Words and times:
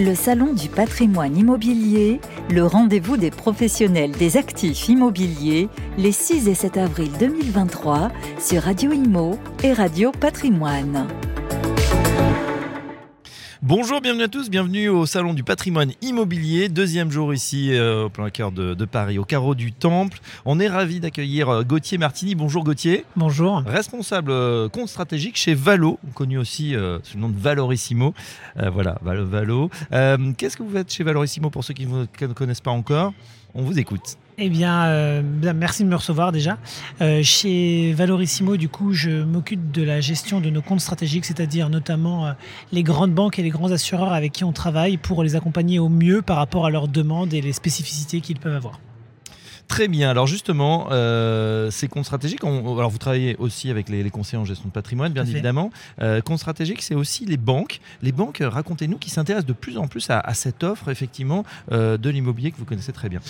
Le 0.00 0.14
Salon 0.14 0.54
du 0.54 0.68
patrimoine 0.68 1.36
immobilier, 1.36 2.20
le 2.50 2.64
rendez-vous 2.64 3.16
des 3.16 3.32
professionnels 3.32 4.12
des 4.12 4.36
actifs 4.36 4.88
immobiliers, 4.88 5.68
les 5.96 6.12
6 6.12 6.46
et 6.46 6.54
7 6.54 6.76
avril 6.76 7.10
2023 7.18 8.12
sur 8.38 8.62
Radio 8.62 8.92
Imo 8.92 9.36
et 9.64 9.72
Radio 9.72 10.12
Patrimoine. 10.12 11.08
Bonjour, 13.62 14.00
bienvenue 14.00 14.22
à 14.22 14.28
tous, 14.28 14.50
bienvenue 14.50 14.88
au 14.88 15.04
Salon 15.04 15.34
du 15.34 15.42
patrimoine 15.42 15.90
immobilier, 16.00 16.68
deuxième 16.68 17.10
jour 17.10 17.34
ici 17.34 17.72
euh, 17.72 18.04
au 18.04 18.08
plein 18.08 18.30
cœur 18.30 18.52
de, 18.52 18.72
de, 18.72 18.84
Paris, 18.84 19.18
au 19.18 19.24
carreau 19.24 19.56
du 19.56 19.72
Temple. 19.72 20.20
On 20.44 20.60
est 20.60 20.68
ravi 20.68 21.00
d'accueillir 21.00 21.48
euh, 21.48 21.62
Gauthier 21.64 21.98
Martini. 21.98 22.36
Bonjour 22.36 22.62
Gauthier. 22.62 23.04
Bonjour. 23.16 23.64
Responsable 23.66 24.30
euh, 24.30 24.68
compte 24.68 24.88
stratégique 24.88 25.36
chez 25.36 25.54
Valo, 25.54 25.98
connu 26.14 26.38
aussi 26.38 26.76
sous 27.02 27.16
le 27.16 27.20
nom 27.20 27.30
de 27.30 27.36
Valorissimo. 27.36 28.14
voilà, 28.54 28.96
Valo. 29.02 29.26
Valo. 29.26 29.70
Qu'est-ce 30.36 30.56
que 30.56 30.62
vous 30.62 30.70
faites 30.70 30.92
chez 30.92 31.02
Valorissimo 31.02 31.50
pour 31.50 31.64
ceux 31.64 31.74
qui 31.74 31.86
ne 31.86 32.06
connaissent 32.34 32.60
pas 32.60 32.70
encore? 32.70 33.12
On 33.54 33.62
vous 33.62 33.76
écoute. 33.80 34.18
Eh 34.40 34.50
bien, 34.50 34.84
euh, 34.84 35.22
merci 35.52 35.82
de 35.82 35.88
me 35.88 35.96
recevoir 35.96 36.30
déjà. 36.30 36.58
Euh, 37.00 37.24
chez 37.24 37.92
Valorissimo, 37.92 38.56
du 38.56 38.68
coup, 38.68 38.92
je 38.92 39.24
m'occupe 39.24 39.72
de 39.72 39.82
la 39.82 40.00
gestion 40.00 40.40
de 40.40 40.48
nos 40.48 40.62
comptes 40.62 40.80
stratégiques, 40.80 41.24
c'est-à-dire 41.24 41.70
notamment 41.70 42.26
euh, 42.28 42.32
les 42.70 42.84
grandes 42.84 43.12
banques 43.12 43.40
et 43.40 43.42
les 43.42 43.50
grands 43.50 43.72
assureurs 43.72 44.12
avec 44.12 44.30
qui 44.30 44.44
on 44.44 44.52
travaille 44.52 44.96
pour 44.96 45.24
les 45.24 45.34
accompagner 45.34 45.80
au 45.80 45.88
mieux 45.88 46.22
par 46.22 46.36
rapport 46.36 46.66
à 46.66 46.70
leurs 46.70 46.86
demandes 46.86 47.34
et 47.34 47.40
les 47.40 47.52
spécificités 47.52 48.20
qu'ils 48.20 48.38
peuvent 48.38 48.54
avoir. 48.54 48.78
Très 49.68 49.86
bien. 49.86 50.08
Alors 50.08 50.26
justement, 50.26 50.88
euh, 50.90 51.70
ces 51.70 51.88
comptes 51.88 52.06
stratégiques, 52.06 52.42
alors 52.42 52.88
vous 52.88 52.98
travaillez 52.98 53.36
aussi 53.36 53.70
avec 53.70 53.90
les, 53.90 54.08
conseillers 54.10 54.40
en 54.40 54.46
gestion 54.46 54.66
de 54.68 54.72
patrimoine, 54.72 55.12
bien 55.12 55.26
évidemment. 55.26 55.70
Euh, 56.00 56.22
comptes 56.22 56.38
stratégiques, 56.38 56.82
c'est 56.82 56.94
aussi 56.94 57.26
les 57.26 57.36
banques. 57.36 57.80
Les 58.02 58.10
banques, 58.10 58.40
euh, 58.40 58.48
racontez-nous, 58.48 58.96
qui 58.96 59.10
s'intéressent 59.10 59.46
de 59.46 59.52
plus 59.52 59.76
en 59.76 59.86
plus 59.86 60.08
à, 60.08 60.34
cette 60.34 60.64
offre, 60.64 60.88
effectivement, 60.90 61.44
euh, 61.70 61.98
de 61.98 62.08
l'immobilier 62.08 62.50
que 62.50 62.56
vous 62.56 62.64
connaissez 62.64 62.92
très 62.92 63.10
bien. 63.10 63.20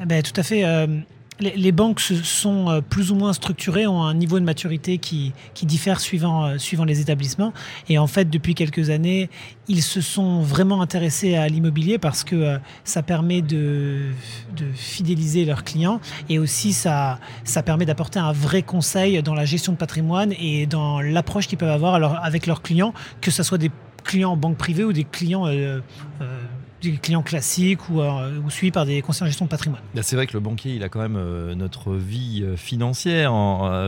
Eh 0.00 0.06
ben, 0.06 0.20
tout 0.22 0.38
à 0.38 0.42
fait 0.42 0.64
les, 1.40 1.72
banques 1.72 2.00
sont 2.00 2.70
euh, 2.70 2.80
plus 2.80 3.10
ou 3.10 3.14
moins 3.14 3.32
structurées, 3.32 3.86
ont 3.86 4.02
un 4.02 4.14
niveau 4.14 4.38
de 4.38 4.44
maturité 4.44 4.98
qui, 4.98 5.32
diffère 5.62 6.00
suivant, 6.00 6.44
euh, 6.44 6.58
suivant 6.58 6.84
les 6.84 7.00
établissements. 7.00 7.52
Et 7.88 7.98
en 7.98 8.06
fait, 8.06 8.30
depuis 8.30 8.54
quelques 8.54 8.90
années, 8.90 9.30
ils 9.66 9.82
se 9.82 10.00
sont 10.00 10.40
vraiment 10.40 10.80
intéressés 10.80 11.34
à 11.34 11.48
l'immobilier 11.48 11.98
parce 11.98 12.22
que 12.22 12.36
euh, 12.36 12.58
ça 12.84 13.02
permet 13.02 13.42
de, 13.42 14.10
fidéliser 14.74 15.44
leurs 15.44 15.64
clients 15.64 16.00
et 16.28 16.38
aussi 16.38 16.72
ça, 16.72 17.18
ça 17.44 17.62
permet 17.62 17.84
d'apporter 17.84 18.18
un 18.18 18.32
vrai 18.32 18.62
conseil 18.62 19.22
dans 19.22 19.34
la 19.34 19.44
gestion 19.44 19.72
de 19.72 19.76
patrimoine 19.76 20.32
et 20.38 20.66
dans 20.66 21.00
l'approche 21.00 21.48
qu'ils 21.48 21.58
peuvent 21.58 21.68
avoir 21.70 22.24
avec 22.24 22.46
leurs 22.46 22.62
clients, 22.62 22.94
que 23.20 23.30
ce 23.30 23.42
soit 23.42 23.58
des 23.58 23.70
clients 24.04 24.32
en 24.32 24.36
banque 24.36 24.56
privée 24.56 24.84
ou 24.84 24.92
des 24.92 25.04
clients 25.04 25.46
des 26.90 26.98
clients 26.98 27.22
classiques 27.22 27.88
ou, 27.90 28.00
euh, 28.00 28.38
ou 28.44 28.50
suivis 28.50 28.72
par 28.72 28.86
des 28.86 29.02
conseillers 29.02 29.24
en 29.24 29.28
gestion 29.28 29.44
de 29.44 29.50
patrimoine. 29.50 29.80
C'est 30.02 30.16
vrai 30.16 30.26
que 30.26 30.32
le 30.34 30.40
banquier, 30.40 30.74
il 30.74 30.82
a 30.82 30.88
quand 30.88 31.00
même 31.00 31.16
euh, 31.16 31.54
notre 31.54 31.94
vie 31.94 32.42
euh, 32.42 32.56
financière 32.56 33.32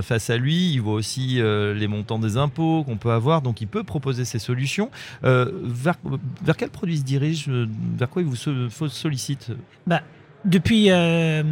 face 0.02 0.30
à 0.30 0.36
lui. 0.36 0.72
Il 0.72 0.80
voit 0.80 0.94
aussi 0.94 1.40
les 1.40 1.88
montants 1.88 2.18
des 2.18 2.36
impôts 2.36 2.84
qu'on 2.84 2.96
peut 2.96 3.10
avoir, 3.10 3.42
donc 3.42 3.60
il 3.60 3.68
peut 3.68 3.84
proposer 3.84 4.24
ses 4.24 4.38
solutions. 4.38 4.90
Vers, 5.22 5.96
vers, 6.42 6.56
quel 6.56 6.70
produit 6.70 6.98
se 6.98 7.02
dirige 7.02 7.48
Vers 7.48 8.08
quoi 8.08 8.22
il 8.22 8.28
vous 8.28 8.88
sollicite? 8.88 9.50
Bah, 9.86 10.02
depuis, 10.46 10.90
euh, 10.90 11.42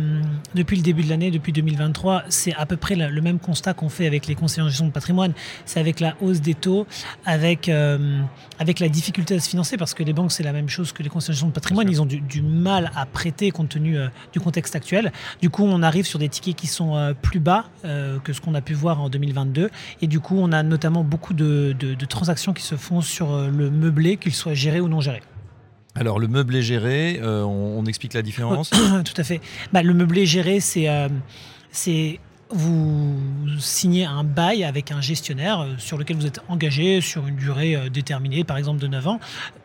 depuis 0.55 0.77
le 0.77 0.83
début 0.83 1.03
de 1.03 1.09
l'année, 1.09 1.31
depuis 1.31 1.53
2023, 1.53 2.23
c'est 2.29 2.55
à 2.55 2.65
peu 2.65 2.77
près 2.77 2.95
le 2.95 3.21
même 3.21 3.39
constat 3.39 3.75
qu'on 3.75 3.89
fait 3.89 4.07
avec 4.07 4.27
les 4.27 4.35
conseillers 4.35 4.63
en 4.63 4.69
gestion 4.69 4.87
de 4.87 4.93
patrimoine. 4.93 5.33
C'est 5.67 5.81
avec 5.81 6.01
la 6.01 6.15
hausse 6.21 6.41
des 6.41 6.55
taux, 6.55 6.87
avec, 7.27 7.69
euh, 7.69 8.21
avec 8.59 8.79
la 8.79 8.89
difficulté 8.89 9.35
à 9.35 9.41
se 9.41 9.49
financer, 9.49 9.77
parce 9.77 9.95
que 9.95 10.03
les 10.03 10.13
banques, 10.13 10.33
c'est 10.33 10.45
la 10.45 10.53
même 10.53 10.69
chose 10.69 10.93
que 10.93 11.03
les 11.03 11.09
conseillers 11.09 11.33
en 11.33 11.35
gestion 11.35 11.49
de 11.49 11.53
patrimoine. 11.53 11.91
Ils 11.91 12.01
ont 12.01 12.07
du, 12.07 12.21
du, 12.21 12.41
mal 12.41 12.93
à 12.95 13.05
prêter 13.05 13.51
compte 13.51 13.71
tenu 13.71 13.99
euh, 13.99 14.09
du 14.33 14.41
contexte 14.41 14.77
actuel. 14.77 15.13
Du 15.43 15.51
coup, 15.51 15.65
on 15.65 15.83
arrive 15.83 16.07
sur 16.07 16.19
des 16.19 16.29
tickets 16.29 16.55
qui 16.55 16.67
sont 16.69 17.15
plus 17.21 17.41
bas 17.41 17.65
que 17.83 18.33
ce 18.33 18.41
qu'on 18.41 18.55
a 18.55 18.61
pu 18.61 18.75
voir 18.75 19.01
en 19.01 19.09
2022. 19.09 19.71
Et 20.03 20.07
du 20.07 20.21
coup, 20.21 20.37
on 20.39 20.53
a 20.53 20.63
notamment 20.63 21.03
beaucoup 21.03 21.35
de, 21.35 21.75
de, 21.79 21.95
de 21.95 22.05
transactions 22.07 22.53
qui 22.53 22.63
se 22.63 22.77
font 22.77 23.01
sur 23.01 23.37
le 23.37 23.71
meublé, 23.71 24.17
qu'il 24.17 24.35
soit 24.35 24.55
géré 24.55 24.81
ou 24.81 24.89
non 24.89 25.01
géré. 25.01 25.23
Alors 25.95 26.19
le 26.19 26.27
meublé 26.27 26.63
géré, 26.63 27.21
euh, 27.23 27.43
on, 27.43 27.85
explique 27.87 28.15
la 28.15 28.23
différence 28.23 28.71
Tout 29.05 29.15
à 29.17 29.25
fait. 29.25 29.41
Bah, 29.73 29.83
le 29.83 29.95
meublé 29.95 30.27
géré, 30.27 30.59
c'est 30.61 30.89
euh, 30.89 31.09
vous 32.51 33.17
signez 33.59 34.05
un 34.05 34.25
bail 34.25 34.65
avec 34.65 34.93
un 34.93 35.01
gestionnaire 35.01 35.61
euh, 35.61 35.75
sur 35.79 35.97
lequel 35.97 36.17
vous 36.17 36.27
êtes 36.27 36.41
engagé 36.49 37.01
sur 37.01 37.27
une 37.27 37.37
durée 37.37 37.75
euh, 37.75 37.89
déterminée, 37.89 38.45
par 38.45 38.57
exemple 38.57 38.81
de 38.81 38.87
9 38.87 39.09
ans, 39.09 39.21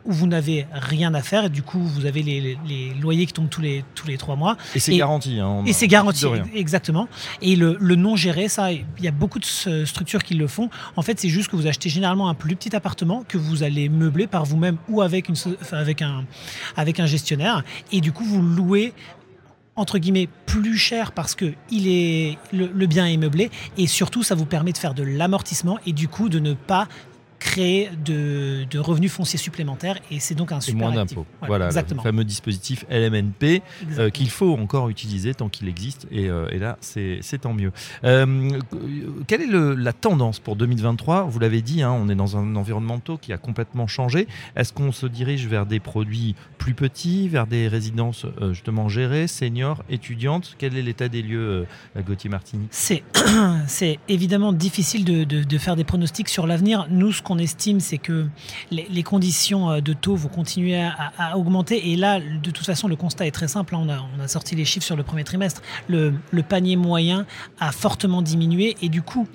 où 0.05 0.13
vous 0.13 0.27
n'avez 0.27 0.65
rien 0.71 1.13
à 1.13 1.21
faire 1.21 1.45
et 1.45 1.49
du 1.49 1.61
coup 1.61 1.79
vous 1.79 2.05
avez 2.05 2.21
les, 2.23 2.57
loyers 2.99 3.25
qui 3.25 3.33
tombent 3.33 3.49
tous 3.49 3.61
les, 3.61 3.83
tous 3.95 4.07
les 4.07 4.17
3 4.17 4.35
mois. 4.35 4.57
Et 4.75 4.79
c'est 4.79 4.95
garanti. 4.95 5.39
Hein, 5.39 5.63
et 5.65 5.73
c'est 5.73 5.87
garanti, 5.87 6.25
exactement. 6.53 7.07
Et 7.41 7.55
le, 7.55 7.77
non 7.95 8.15
géré, 8.15 8.47
ça, 8.47 8.71
il 8.71 8.85
y 9.01 9.07
a 9.07 9.11
beaucoup 9.11 9.39
de 9.39 9.85
structures 9.85 10.23
qui 10.23 10.35
le 10.35 10.47
font. 10.47 10.69
En 10.95 11.01
fait, 11.01 11.19
c'est 11.19 11.29
juste 11.29 11.49
que 11.49 11.55
vous 11.55 11.67
achetez 11.67 11.89
généralement 11.89 12.29
un 12.29 12.33
plus 12.33 12.55
petit 12.55 12.75
appartement 12.75 13.23
que 13.27 13.37
vous 13.37 13.63
allez 13.63 13.89
meubler 13.89 14.27
par 14.27 14.45
vous-même 14.45 14.77
ou 14.87 15.01
avec, 15.01 15.29
une, 15.29 15.35
avec, 15.71 16.01
un, 16.01 16.23
avec 16.77 16.99
un 16.99 17.05
gestionnaire. 17.05 17.63
Et 17.91 18.01
du 18.01 18.11
coup, 18.11 18.23
vous 18.23 18.41
louez 18.41 18.93
entre 19.79 19.97
guillemets 19.97 20.29
plus 20.45 20.77
cher 20.77 21.11
parce 21.11 21.35
que 21.35 21.53
il 21.71 21.87
est 21.87 22.37
le, 22.51 22.87
bien 22.87 23.05
est 23.07 23.17
meublé 23.17 23.49
et 23.77 23.87
surtout 23.87 24.23
ça 24.23 24.35
vous 24.35 24.45
permet 24.45 24.71
de 24.71 24.77
faire 24.77 24.93
de 24.93 25.03
l'amortissement 25.03 25.77
et 25.85 25.93
du 25.93 26.07
coup 26.07 26.29
de 26.29 26.39
ne 26.39 26.53
pas 26.53 26.87
créer 27.39 27.89
de, 28.05 28.65
revenus 28.77 29.11
fonciers 29.11 29.39
supplémentaires 29.39 29.99
et 30.11 30.19
c'est 30.19 30.35
donc 30.35 30.51
un 30.51 30.61
super 30.61 30.87
moins 30.89 30.95
d'impôts. 30.95 31.25
Voilà, 31.45 31.67
exactement. 31.67 32.03
le 32.03 32.09
fameux 32.09 32.23
dispositif 32.23 32.85
LMNP 32.89 33.61
euh, 33.97 34.09
qu'il 34.09 34.29
faut 34.29 34.53
encore 34.53 34.89
utiliser 34.89 35.33
tant 35.33 35.49
qu'il 35.49 35.67
existe 35.67 36.07
et, 36.11 36.29
euh, 36.29 36.47
là 36.59 36.77
c'est 36.81 37.21
tant 37.41 37.53
mieux. 37.53 37.71
Euh, 38.03 38.59
quelle 39.27 39.41
est 39.41 39.75
la 39.77 39.93
tendance 39.93 40.39
pour 40.39 40.55
2023 40.55 41.23
Vous 41.23 41.39
l'avez 41.39 41.61
dit, 41.61 41.81
hein, 41.81 41.91
on 41.91 42.09
est 42.09 42.15
dans 42.15 42.37
un 42.37 42.55
environnement 42.55 42.99
qui 43.21 43.31
a 43.33 43.37
complètement 43.37 43.87
changé. 43.87 44.27
Est-ce 44.55 44.73
qu'on 44.73 44.91
se 44.91 45.05
dirige 45.05 45.47
vers 45.47 45.65
des 45.65 45.79
produits 45.79 46.35
plus 46.57 46.73
petits, 46.73 47.29
vers 47.29 47.47
des 47.47 47.67
résidences 47.67 48.25
justement 48.51 48.89
gérées, 48.89 49.27
seniors, 49.27 49.83
étudiantes? 49.89 50.55
Quel 50.57 50.75
est 50.75 50.81
l'état 50.81 51.07
des 51.07 51.21
lieux, 51.21 51.65
Gauthier 52.05 52.29
Martini? 52.29 52.67
C'est 53.67 53.99
évidemment 54.07 54.53
difficile 54.53 55.05
de, 55.05 55.23
de, 55.23 55.57
faire 55.57 55.75
des 55.75 55.83
pronostics 55.83 56.29
sur 56.29 56.47
l'avenir. 56.47 56.87
Nous, 56.89 57.11
ce 57.11 57.21
qu'on 57.29 57.37
estime, 57.37 57.79
c'est 57.79 57.99
que 57.99 58.27
les, 58.71 59.03
conditions 59.03 59.69
euh, 59.69 59.81
de 59.81 59.93
taux 59.93 60.15
vont 60.15 60.29
continuer 60.29 60.75
à, 60.75 61.37
augmenter. 61.37 61.91
Et 61.91 61.95
là, 61.95 62.19
de 62.19 62.49
toute 62.49 62.65
façon, 62.65 62.87
le 62.87 62.95
constat 62.95 63.27
est 63.27 63.31
très 63.31 63.47
simple. 63.47 63.75
On 63.75 63.87
a, 63.87 64.27
sorti 64.27 64.55
les 64.55 64.65
chiffres 64.65 64.85
sur 64.85 64.95
le 64.95 65.03
premier 65.03 65.23
trimestre. 65.23 65.61
Le, 65.87 66.13
panier 66.41 66.75
moyen 66.75 67.27
a 67.59 67.71
fortement 67.71 68.23
diminué. 68.23 68.75
Et 68.81 68.89
du 68.89 69.03
coup, 69.03 69.27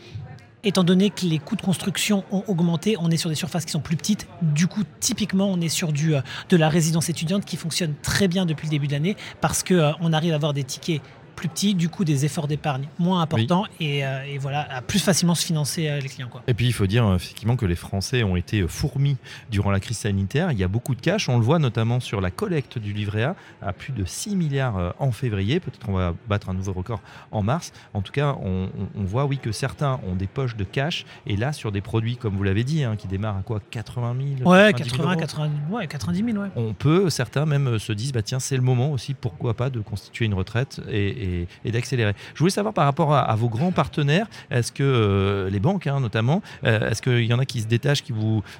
étant 0.64 0.82
donné 0.82 1.10
que 1.10 1.24
les 1.24 1.38
coûts 1.38 1.54
de 1.54 1.62
construction 1.62 2.24
ont 2.32 2.42
augmenté, 2.48 2.96
on 2.98 3.10
est 3.10 3.16
sur 3.16 3.30
des 3.30 3.36
surfaces 3.36 3.64
qui 3.64 3.70
sont 3.70 3.80
plus 3.80 3.96
petites. 3.96 4.26
Du 4.42 4.66
coup, 4.66 4.82
typiquement, 4.98 5.46
on 5.46 5.60
est 5.60 5.68
sur 5.68 5.92
du, 5.92 6.16
euh, 6.16 6.20
de 6.48 6.56
la 6.56 6.68
résidence 6.68 7.08
étudiante 7.08 7.44
qui 7.44 7.56
fonctionne 7.56 7.94
très 8.02 8.26
bien 8.26 8.44
depuis 8.44 8.66
le 8.66 8.70
début 8.70 8.88
de 8.88 8.92
l'année 8.92 9.16
parce 9.40 9.62
qu'on 9.62 9.74
euh, 9.74 10.12
arrive 10.12 10.32
à 10.32 10.36
avoir 10.36 10.52
des 10.52 10.64
tickets 10.64 11.00
plus 11.34 11.48
petit, 11.48 11.74
du 11.74 11.88
coup 11.88 12.04
des 12.04 12.24
efforts 12.24 12.48
d'épargne 12.48 12.88
moins 12.98 13.20
importants 13.20 13.64
euh, 13.80 14.22
et, 14.24 14.38
voilà, 14.38 14.66
à 14.70 14.82
plus 14.82 14.98
facilement 14.98 15.34
se 15.34 15.44
financer 15.44 15.88
euh, 15.88 16.00
les 16.00 16.08
clients. 16.08 16.28
Quoi. 16.28 16.42
Et 16.46 16.54
puis 16.54 16.66
il 16.66 16.72
faut 16.72 16.86
dire 16.86 17.06
euh, 17.06 17.16
effectivement 17.16 17.56
que 17.56 17.66
les 17.66 17.76
Français 17.76 18.22
ont 18.22 18.36
été 18.36 18.66
fourmis 18.68 19.16
durant 19.50 19.70
la 19.70 19.80
crise 19.80 19.98
sanitaire. 19.98 20.52
Il 20.52 20.58
y 20.58 20.64
a 20.64 20.68
beaucoup 20.68 20.94
de 20.94 21.00
cash, 21.00 21.28
on 21.28 21.38
le 21.38 21.44
voit 21.44 21.58
notamment 21.58 22.00
sur 22.00 22.20
la 22.20 22.30
collecte 22.30 22.78
du 22.78 22.92
livret 22.92 23.24
A 23.24 23.36
à 23.62 23.72
plus 23.72 23.92
de 23.92 24.04
6 24.04 24.36
milliards 24.36 24.94
en 24.98 25.12
février. 25.12 25.60
Peut-être 25.60 25.84
qu'on 25.84 25.92
va 25.92 26.14
battre 26.28 26.48
un 26.48 26.54
nouveau 26.54 26.72
record 26.72 27.00
en 27.30 27.42
mars. 27.42 27.72
En 27.94 28.02
tout 28.02 28.12
cas, 28.12 28.36
on, 28.42 28.68
voit 28.96 29.26
oui 29.26 29.38
que 29.38 29.52
certains 29.52 30.00
ont 30.08 30.14
des 30.14 30.26
poches 30.26 30.56
de 30.56 30.64
cash 30.64 31.04
et 31.26 31.36
là 31.36 31.52
sur 31.52 31.72
des 31.72 31.80
produits 31.80 32.16
comme 32.16 32.36
vous 32.36 32.42
l'avez 32.42 32.64
dit, 32.64 32.84
hein, 32.84 32.96
qui 32.96 33.06
démarrent 33.06 33.36
à 33.36 33.42
quoi? 33.42 33.60
80 33.70 34.16
000 34.38 34.50
Ouais, 34.50 34.72
80, 34.72 35.16
80, 35.16 35.50
ouais 35.70 35.86
90 35.86 36.24
000. 36.24 36.38
Ouais. 36.38 36.48
On 36.56 36.72
peut, 36.72 37.10
certains 37.10 37.46
même 37.46 37.78
se 37.78 37.92
disent 37.92 38.12
bah 38.12 38.22
tiens 38.22 38.40
c'est 38.40 38.56
le 38.56 38.62
moment 38.62 38.90
aussi 38.92 39.14
pourquoi 39.14 39.54
pas 39.54 39.70
de 39.70 39.80
constituer 39.80 40.24
une 40.24 40.34
retraite 40.34 40.80
et 40.90 41.04
et, 41.04 41.23
d'accélérer. 41.64 42.14
Je 42.34 42.38
voulais 42.38 42.50
savoir 42.50 42.74
par 42.74 42.84
rapport 42.84 43.14
à, 43.14 43.34
vos 43.36 43.48
grands 43.48 43.72
partenaires, 43.72 44.26
est-ce 44.50 44.72
que 44.72 44.82
euh, 44.82 45.50
les 45.50 45.60
banques 45.60 45.86
hein, 45.86 46.00
notamment, 46.00 46.42
euh, 46.64 46.90
est-ce 46.90 47.02
qu'il 47.02 47.24
y 47.24 47.34
en 47.34 47.38
a 47.38 47.44
qui 47.44 47.60
se 47.60 47.66
détachent, 47.66 48.02
qui, 48.02 48.12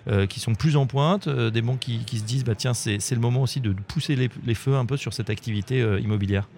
euh, 0.09 0.27
sont 0.37 0.55
plus 0.55 0.77
en 0.77 0.87
pointe, 0.87 1.29
des 1.29 1.63
banques 1.63 1.81
qui, 1.81 2.19
se 2.19 2.25
disent 2.25 2.45
bah, 2.45 2.55
tiens, 2.55 2.75
c'est 2.75 3.11
le 3.13 3.21
moment 3.21 3.43
aussi 3.43 3.61
de 3.61 3.73
pousser 3.73 4.17
les, 4.17 4.55
feux 4.55 4.77
un 4.77 4.87
peu 4.87 4.97
sur 4.97 5.13
cette 5.13 5.31
activité 5.31 5.81
immobilière? 6.01 6.49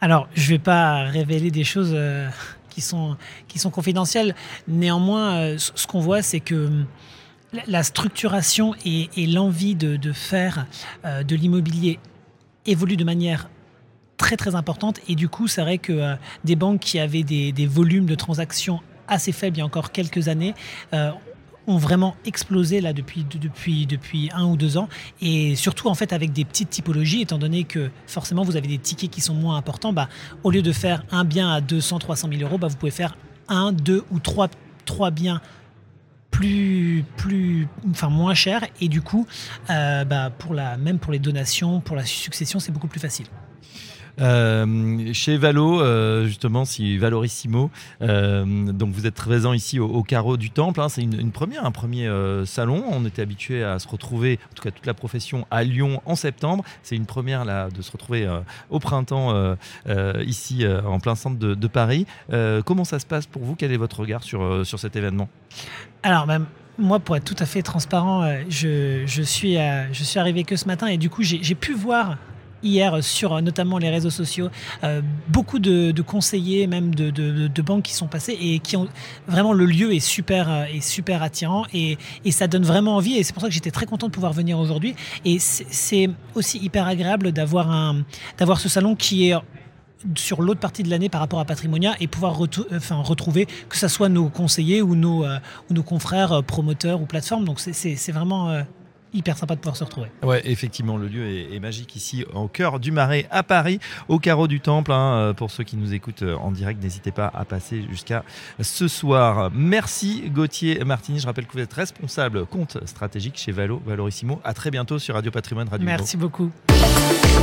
Alors, 0.00 0.28
je 0.34 0.44
ne 0.44 0.48
vais 0.56 0.62
pas 0.62 1.04
révéler 1.04 1.50
des 1.50 1.64
choses 1.64 1.96
qui, 2.70 2.80
sont, 2.80 3.16
qui 3.48 3.58
sont 3.58 3.70
confidentielles. 3.70 4.34
Néanmoins, 4.68 5.56
ce 5.58 5.86
qu'on 5.86 6.00
voit, 6.00 6.22
c'est 6.22 6.40
que 6.40 6.70
la 7.66 7.82
structuration 7.82 8.74
et, 8.84 9.08
l'envie 9.26 9.74
de, 9.74 10.12
faire 10.12 10.66
de 11.04 11.36
l'immobilier 11.36 11.98
évolue 12.66 12.96
de 12.96 13.04
manière 13.04 13.48
très 14.16 14.36
très 14.36 14.54
importante. 14.54 15.00
Et 15.08 15.14
du 15.14 15.28
coup, 15.28 15.48
c'est 15.48 15.62
vrai 15.62 15.78
que 15.78 15.92
euh, 15.92 16.14
des 16.44 16.56
banques 16.56 16.80
qui 16.80 16.98
avaient 16.98 17.22
des, 17.22 17.66
volumes 17.66 18.06
de 18.06 18.14
transactions 18.14 18.80
assez 19.08 19.32
faibles 19.32 19.56
il 19.56 19.60
y 19.60 19.62
a 19.62 19.66
encore 19.66 19.92
quelques 19.92 20.28
années, 20.28 20.54
euh, 20.92 21.10
ont 21.68 21.78
vraiment 21.78 22.16
explosé 22.24 22.80
là 22.80 22.92
depuis, 22.92 23.24
depuis, 23.24 23.86
depuis 23.86 24.30
un 24.32 24.44
ou 24.44 24.56
deux 24.56 24.76
ans. 24.76 24.88
Et 25.20 25.56
surtout, 25.56 25.88
en 25.88 25.94
fait, 25.94 26.12
avec 26.12 26.32
des 26.32 26.44
petites 26.44 26.70
typologies, 26.70 27.22
étant 27.22 27.38
donné 27.38 27.64
que 27.64 27.90
forcément, 28.06 28.42
vous 28.42 28.56
avez 28.56 28.68
des 28.68 28.78
tickets 28.78 29.10
qui 29.10 29.20
sont 29.20 29.34
moins 29.34 29.56
importants, 29.56 29.92
bah, 29.92 30.08
au 30.44 30.50
lieu 30.50 30.62
de 30.62 30.72
faire 30.72 31.04
un 31.10 31.24
bien 31.24 31.52
à 31.52 31.60
200, 31.60 31.98
300 31.98 32.28
000 32.30 32.42
euros, 32.42 32.58
bah, 32.58 32.68
vous 32.68 32.76
pouvez 32.76 32.92
faire 32.92 33.16
un, 33.48 33.72
deux 33.72 34.04
ou 34.10 34.20
trois, 34.20 34.48
trois 34.84 35.10
biens 35.10 35.40
plus, 36.30 37.04
plus, 37.16 37.66
enfin 37.90 38.10
moins 38.10 38.34
cher 38.34 38.66
et 38.80 38.88
du 38.88 39.00
coup, 39.00 39.26
euh, 39.70 40.04
bah, 40.04 40.30
pour 40.38 40.52
la, 40.52 40.76
même 40.76 40.98
pour 40.98 41.12
les 41.12 41.18
donations, 41.18 41.80
pour 41.80 41.96
la 41.96 42.04
succession, 42.04 42.60
c'est 42.60 42.72
beaucoup 42.72 42.88
plus 42.88 43.00
facile. 43.00 43.26
Euh, 44.20 45.12
chez 45.12 45.36
Valo, 45.36 45.80
euh, 45.80 46.26
justement, 46.26 46.64
si 46.64 46.96
Valorissimo, 46.98 47.70
euh, 48.02 48.72
donc 48.72 48.92
vous 48.92 49.06
êtes 49.06 49.14
présent 49.14 49.52
ici 49.52 49.78
au, 49.78 50.02
carreau 50.02 50.36
du 50.36 50.50
Temple. 50.50 50.80
Hein, 50.80 50.88
c'est 50.88 51.02
une, 51.02 51.32
première, 51.32 51.66
un 51.66 51.70
premier 51.70 52.10
salon. 52.44 52.84
On 52.90 53.04
était 53.04 53.22
habitué 53.22 53.62
à 53.64 53.78
se 53.78 53.88
retrouver, 53.88 54.38
en 54.50 54.54
tout 54.54 54.62
cas 54.62 54.70
toute 54.70 54.86
la 54.86 54.94
profession, 54.94 55.46
à 55.50 55.64
Lyon 55.64 56.00
en 56.06 56.16
septembre. 56.16 56.64
C'est 56.82 56.96
une 56.96 57.06
première 57.06 57.44
là 57.44 57.68
de 57.70 57.82
se 57.82 57.90
retrouver 57.90 58.28
au 58.70 58.78
printemps 58.78 59.56
ici 60.24 60.64
en 60.66 61.00
plein 61.00 61.14
centre 61.14 61.38
de, 61.38 61.66
Paris. 61.66 62.06
comment 62.64 62.84
ça 62.84 62.98
se 62.98 63.06
passe 63.06 63.26
pour 63.26 63.42
vous? 63.42 63.56
Quel 63.56 63.72
est 63.72 63.76
votre 63.76 64.00
regard 64.00 64.22
sur, 64.22 64.64
sur 64.64 64.78
cet 64.78 64.96
événement? 64.96 65.28
Alors, 66.02 66.26
même. 66.26 66.46
Moi, 66.78 67.00
pour 67.00 67.16
être 67.16 67.24
tout 67.24 67.42
à 67.42 67.46
fait 67.46 67.62
transparent, 67.62 68.30
suis, 68.50 69.56
je 69.56 70.02
suis 70.02 70.18
arrivé 70.18 70.44
que 70.44 70.56
ce 70.56 70.66
matin 70.66 70.86
et 70.86 70.98
du 70.98 71.08
coup, 71.10 71.22
j'ai 71.22 71.54
pu 71.54 71.72
voir 71.72 72.16
hier 72.66 73.02
sur 73.02 73.34
euh, 73.34 73.40
notamment 73.40 73.78
les 73.78 73.90
réseaux 73.90 74.10
sociaux, 74.10 74.48
euh, 74.84 75.00
beaucoup 75.28 75.58
de, 75.58 75.92
conseillers, 76.02 76.66
même 76.66 76.94
de, 76.94 77.62
banques 77.62 77.84
qui 77.84 77.94
sont 77.94 78.06
passés 78.06 78.36
et 78.40 78.58
qui 78.60 78.76
ont 78.76 78.88
vraiment 79.26 79.52
le 79.52 79.66
lieu 79.66 79.94
est 79.94 80.00
super, 80.00 80.48
euh, 80.50 80.64
est 80.64 80.80
super 80.80 81.22
attirant 81.22 81.64
et, 81.72 81.98
ça 82.30 82.48
donne 82.48 82.64
vraiment 82.64 82.96
envie 82.96 83.16
et 83.16 83.22
c'est 83.22 83.32
pour 83.32 83.40
ça 83.40 83.48
que 83.48 83.54
j'étais 83.54 83.70
très 83.70 83.86
content 83.86 84.08
de 84.08 84.12
pouvoir 84.12 84.34
venir 84.34 84.58
aujourd'hui 84.58 84.94
et 85.24 85.38
c'est 85.38 86.10
aussi 86.34 86.58
hyper 86.58 86.86
agréable 86.86 87.32
d'avoir 87.32 87.70
un 87.70 88.04
d'avoir 88.36 88.60
ce 88.60 88.68
salon 88.68 88.94
qui 88.94 89.30
est 89.30 89.34
sur 90.16 90.42
l'autre 90.42 90.60
partie 90.60 90.82
de 90.82 90.90
l'année 90.90 91.08
par 91.08 91.22
rapport 91.22 91.40
à 91.40 91.46
Patrimonia 91.46 91.94
et 91.98 92.08
pouvoir 92.08 92.38
enfin, 92.74 92.96
retrouver 92.96 93.46
que 93.70 93.76
ce 93.78 93.88
soit 93.88 94.10
nos 94.10 94.28
conseillers 94.28 94.82
ou 94.82 94.94
nos, 94.96 95.24
ou 95.24 95.72
nos 95.72 95.82
confrères 95.82 96.42
promoteurs 96.44 97.00
ou 97.00 97.06
plateformes. 97.06 97.46
Donc 97.46 97.58
c'est 97.58 98.12
vraiment 98.12 98.54
hyper 99.16 99.36
sympa 99.36 99.54
de 99.54 99.60
pouvoir 99.60 99.76
se 99.76 99.84
retrouver. 99.84 100.08
Ouais, 100.22 100.42
effectivement, 100.44 100.96
le 100.96 101.08
lieu 101.08 101.26
est, 101.26 101.60
magique 101.60 101.96
ici, 101.96 102.24
au 102.34 102.48
cœur 102.48 102.78
du 102.78 102.92
Marais, 102.92 103.26
à 103.30 103.42
Paris, 103.42 103.80
au 104.08 104.18
carreau 104.18 104.46
du 104.46 104.60
Temple. 104.60 104.92
Hein. 104.92 105.14
Euh, 105.16 105.32
pour 105.32 105.50
ceux 105.50 105.64
qui 105.64 105.76
nous 105.76 105.94
écoutent 105.94 106.22
euh, 106.22 106.36
en 106.36 106.50
direct, 106.50 106.82
n'hésitez 106.82 107.10
pas 107.10 107.30
à 107.34 107.44
passer 107.44 107.84
jusqu'à 107.90 108.24
ce 108.60 108.88
soir. 108.88 109.50
Merci 109.54 110.30
Gauthier 110.30 110.84
Martini. 110.84 111.18
Je 111.18 111.26
rappelle 111.26 111.46
que 111.46 111.52
vous 111.52 111.60
êtes 111.60 111.72
responsable 111.72 112.46
compte 112.46 112.78
stratégique 112.86 113.36
chez 113.38 113.52
Valo, 113.52 113.82
Valorissimo. 113.86 114.40
À 114.44 114.54
très 114.54 114.70
bientôt 114.70 114.98
sur 114.98 115.14
Radio 115.14 115.30
Patrimoine 115.30 115.68
Radio. 115.68 115.86
Merci 115.86 116.16
beaucoup. 116.16 116.50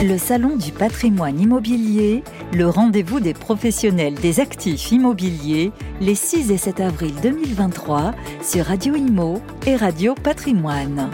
Le 0.01 0.17
Salon 0.17 0.57
du 0.57 0.71
patrimoine 0.71 1.39
immobilier, 1.39 2.23
le 2.51 2.67
rendez-vous 2.67 3.19
des 3.19 3.33
professionnels 3.33 4.15
des 4.15 4.39
actifs 4.39 4.91
immobiliers, 4.91 5.71
les 6.01 6.15
6 6.15 6.51
et 6.51 6.57
7 6.57 6.79
avril 6.81 7.13
2023 7.21 8.13
sur 8.41 8.65
Radio 8.65 8.95
Imo 8.95 9.41
et 9.65 9.75
Radio 9.75 10.13
Patrimoine. 10.15 11.09